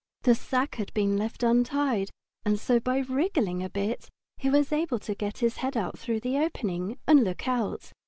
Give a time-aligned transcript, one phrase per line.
[0.23, 2.09] The sack had been left untied,
[2.43, 6.39] and so by wriggling a bit he was able to get his head through the
[6.39, 7.91] opening and look out.